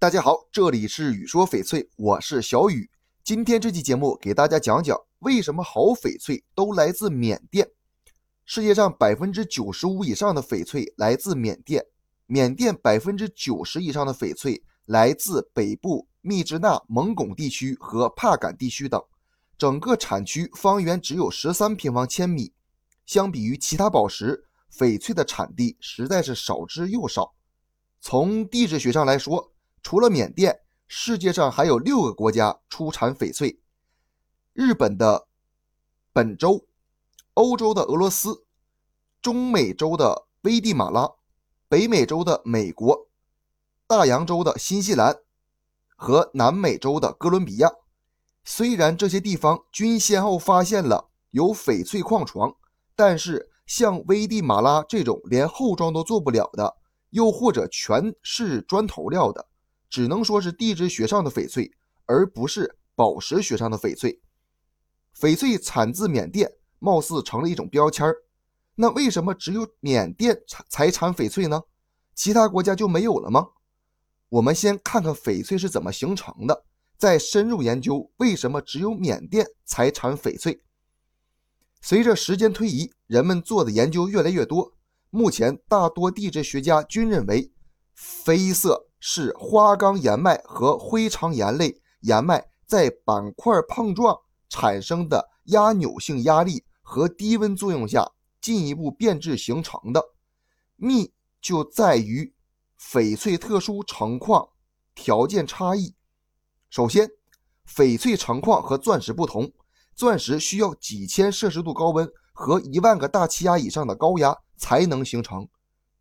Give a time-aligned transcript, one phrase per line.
[0.00, 2.88] 大家好，这里是雨说翡翠，我是小雨。
[3.24, 7.68] 今天这期节目给大家讲讲为什么好翡翠都来自缅甸。
[8.44, 11.84] 世界上百分之九十五以上的翡翠来自缅甸，
[12.26, 19.02] 缅甸百分之九十以上的翡翠来自北部密支那蒙古地区和帕敢地区等，
[19.58, 22.52] 整个产区方圆只有十三平方千米。
[23.04, 27.34] 相比于其他宝石，翡翠的产地实在是少之又少。
[28.00, 29.52] 从地质学上来说，
[29.82, 33.60] 除了缅甸，世界上还有六个国家出产翡翠：
[34.52, 35.28] 日本的
[36.12, 36.66] 本州、
[37.34, 38.44] 欧洲的俄罗斯、
[39.22, 41.10] 中美洲的危地马拉、
[41.68, 43.08] 北美洲的美国、
[43.86, 45.16] 大洋洲的新西兰
[45.96, 47.70] 和南美洲的哥伦比亚。
[48.44, 52.56] 虽然这些地方均先后发现了有翡翠矿床，
[52.96, 56.76] 但是像危地马拉这种连后装都做不了的，
[57.10, 59.46] 又或者全是砖头料的。
[59.88, 61.70] 只能说是地质学上的翡翠，
[62.06, 64.20] 而不是宝石学上的翡翠。
[65.16, 68.16] 翡翠产自缅甸，貌似成了一种标签儿。
[68.74, 71.62] 那为什么只有缅甸产才产翡翠呢？
[72.14, 73.48] 其他国家就没有了吗？
[74.28, 76.64] 我们先看看翡翠是怎么形成的，
[76.96, 80.62] 再深入研究为什么只有缅甸才产翡翠。
[81.80, 84.72] 随着时间推移，人们做的研究越来越多，
[85.10, 87.50] 目前大多地质学家均认为，
[87.96, 88.87] 绯色。
[89.00, 94.18] 是花岗岩脉和灰长岩类岩脉在板块碰撞
[94.48, 98.10] 产生的压扭性压力和低温作用下
[98.40, 100.02] 进一步变质形成的。
[100.76, 102.32] 密就在于
[102.80, 104.48] 翡翠特殊成矿
[104.94, 105.94] 条件差异。
[106.70, 107.10] 首先，
[107.66, 109.52] 翡翠成矿和钻石不同，
[109.94, 115.48] 钻石需要几千摄氏度高温和一万个大气压以上的高压才能形成。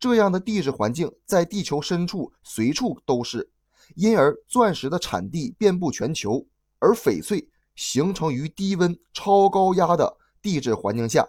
[0.00, 3.50] 这样的地质环境在地球深处随处都是，
[3.94, 6.46] 因而钻石的产地遍布全球，
[6.78, 11.28] 而翡翠形成于低温超高压的地质环境下。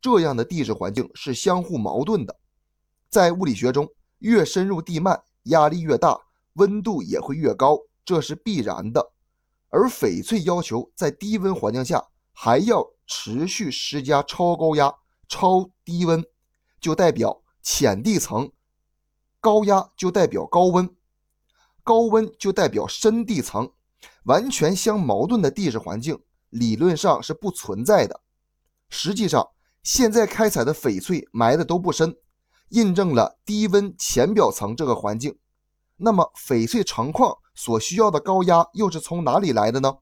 [0.00, 2.38] 这样的地质环境是相互矛盾的。
[3.08, 6.16] 在物理学中，越深入地幔，压力越大，
[6.52, 9.12] 温度也会越高，这是必然的。
[9.68, 12.00] 而翡翠要求在低温环境下
[12.32, 14.94] 还要持续施加超高压、
[15.28, 16.24] 超低温，
[16.80, 17.42] 就代表。
[17.68, 18.52] 浅地层
[19.40, 20.88] 高压就代表高温，
[21.82, 23.72] 高温就代表深地层，
[24.22, 28.20] 完全相矛盾的地质环境理论上是不存在的。
[28.88, 29.48] 实际上，
[29.82, 32.16] 现在开采的翡翠埋的都不深，
[32.68, 35.36] 印证了低温浅表层这个环境。
[35.96, 39.92] 那么，翡翠成矿所需要的高压又是从哪里来的呢？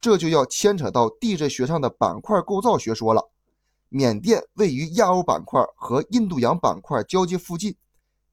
[0.00, 3.31] 这就要牵扯到地质学上的板块构造学说了。
[3.94, 7.76] 缅甸位于亚欧板块和印度洋板块交界附近，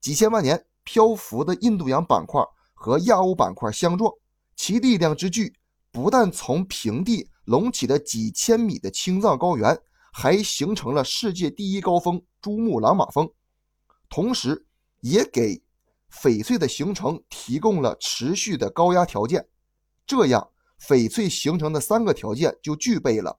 [0.00, 4.10] 几千万年漂浮的印度洋板块和亚欧板块相撞，
[4.56, 5.54] 其力量之巨，
[5.92, 9.78] 不但从平地隆起的几千米的青藏高原，
[10.10, 13.30] 还形成了世界第一高峰珠穆朗玛峰，
[14.08, 14.66] 同时
[15.00, 15.62] 也给
[16.10, 19.46] 翡翠的形成提供了持续的高压条件。
[20.06, 20.48] 这样，
[20.80, 23.38] 翡翠形成的三个条件就具备了。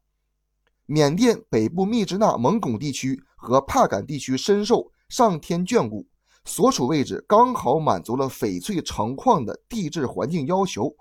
[0.91, 6.05] 缅甸北部密支那蒙古地区和帕敢地区深受上天眷顾，
[6.43, 10.93] 所处位置刚好满足了翡翠成矿的地质环境要求。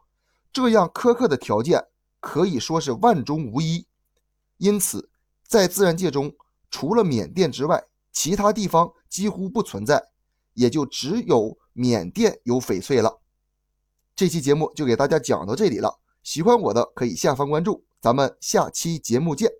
[0.52, 1.84] 这样苛刻的条件
[2.20, 3.84] 可以说是万中无一。
[4.58, 5.10] 因此，
[5.44, 6.32] 在自然界中，
[6.70, 10.00] 除了缅甸之外，其他地方几乎不存在，
[10.54, 13.18] 也就只有缅甸有翡翠了。
[14.14, 19.50] 这期节目就给大家讲到这里了，喜欢我的可以下方关注，咱们下期节目见。